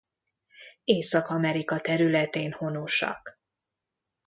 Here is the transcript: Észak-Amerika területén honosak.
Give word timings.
Észak-Amerika 0.85 1.79
területén 1.79 2.51
honosak. 2.51 3.39